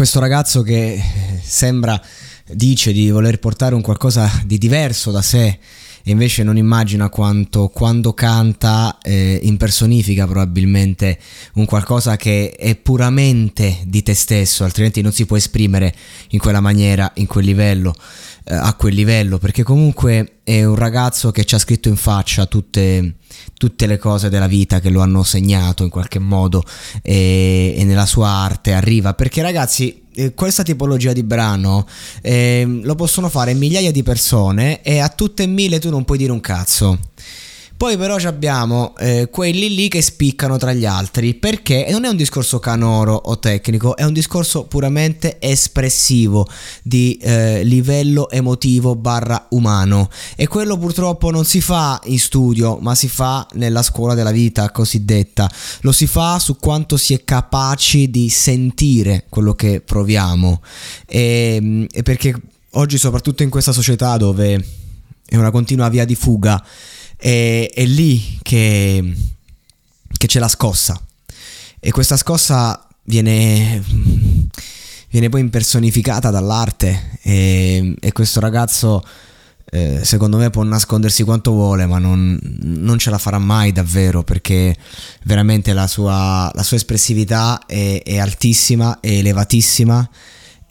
[0.00, 0.98] questo ragazzo che
[1.42, 2.00] sembra,
[2.46, 5.58] dice di voler portare un qualcosa di diverso da sé
[6.02, 11.18] e invece non immagina quanto quando canta eh, impersonifica probabilmente
[11.54, 15.94] un qualcosa che è puramente di te stesso, altrimenti non si può esprimere
[16.30, 17.94] in quella maniera, in quel livello,
[18.44, 22.46] eh, a quel livello, perché comunque è un ragazzo che ci ha scritto in faccia
[22.46, 23.16] tutte,
[23.56, 26.64] tutte le cose della vita che lo hanno segnato in qualche modo
[27.02, 31.86] e, e nella sua arte arriva, perché ragazzi questa tipologia di brano
[32.20, 36.18] eh, lo possono fare migliaia di persone e a tutte e mille tu non puoi
[36.18, 36.98] dire un cazzo.
[37.80, 42.16] Poi però abbiamo eh, quelli lì che spiccano tra gli altri perché non è un
[42.16, 46.46] discorso canoro o tecnico, è un discorso puramente espressivo
[46.82, 50.10] di eh, livello emotivo barra umano.
[50.36, 54.70] E quello purtroppo non si fa in studio ma si fa nella scuola della vita
[54.70, 55.50] cosiddetta,
[55.80, 60.60] lo si fa su quanto si è capaci di sentire quello che proviamo.
[61.06, 62.34] E, e perché
[62.72, 64.62] oggi soprattutto in questa società dove
[65.24, 66.62] è una continua via di fuga
[67.20, 69.14] è, è lì che,
[70.16, 71.00] che c'è la scossa.
[71.78, 73.82] E questa scossa viene,
[75.10, 79.04] viene poi impersonificata dall'arte e, e questo ragazzo
[79.72, 84.24] eh, secondo me può nascondersi quanto vuole ma non, non, ce la farà mai davvero
[84.24, 84.76] perché
[85.22, 90.08] veramente la sua, la sua espressività è, è altissima, è elevatissima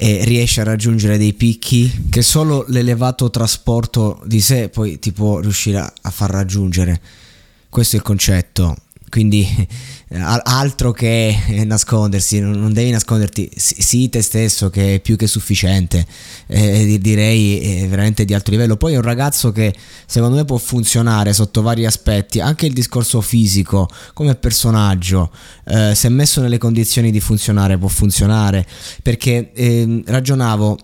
[0.00, 5.40] e riesce a raggiungere dei picchi che solo l'elevato trasporto di sé poi ti può
[5.40, 7.00] riuscire a far raggiungere.
[7.68, 8.76] Questo è il concetto.
[9.10, 9.46] Quindi
[10.10, 16.06] altro che nascondersi, non devi nasconderti, sii te stesso che è più che sufficiente,
[16.46, 18.76] eh, direi veramente di alto livello.
[18.76, 19.74] Poi è un ragazzo che
[20.06, 25.30] secondo me può funzionare sotto vari aspetti, anche il discorso fisico come personaggio,
[25.66, 28.66] eh, se messo nelle condizioni di funzionare può funzionare,
[29.02, 30.78] perché eh, ragionavo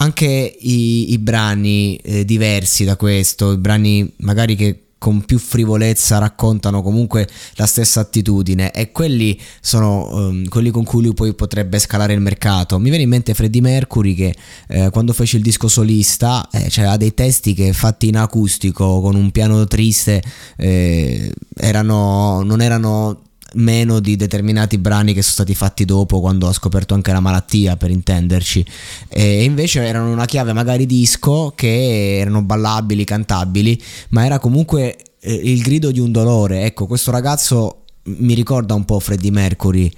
[0.00, 6.18] anche i, i brani eh, diversi da questo, i brani magari che con più frivolezza
[6.18, 11.78] raccontano comunque la stessa attitudine e quelli sono um, quelli con cui lui poi potrebbe
[11.78, 12.78] scalare il mercato.
[12.78, 14.34] Mi viene in mente Freddie Mercury che
[14.68, 19.14] eh, quando fece il disco solista eh, c'era dei testi che fatti in acustico con
[19.14, 20.22] un piano triste
[20.56, 23.22] eh, erano, non erano
[23.54, 27.76] meno di determinati brani che sono stati fatti dopo quando ha scoperto anche la malattia
[27.76, 28.64] per intenderci.
[29.08, 35.32] E invece erano una chiave magari disco che erano ballabili, cantabili ma era comunque eh,
[35.32, 36.64] il grido di un dolore.
[36.64, 39.90] Ecco questo ragazzo mi ricorda un po' Freddie Mercury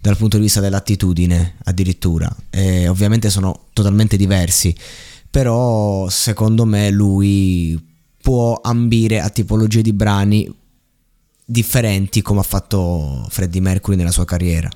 [0.00, 2.34] dal punto di vista dell'attitudine addirittura.
[2.50, 4.74] E ovviamente sono totalmente diversi.
[5.30, 7.78] Però secondo me lui
[8.20, 10.50] può ambire a tipologie di brani
[11.50, 14.68] differenti come ha fatto Freddie Mercury nella sua carriera.